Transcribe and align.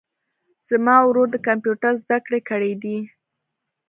زما 0.69 0.95
ورور 1.07 1.27
د 1.31 1.35
کمپیوټر 1.47 1.93
زده 2.03 2.17
کړي 2.25 2.39
کړیدي 2.49 2.97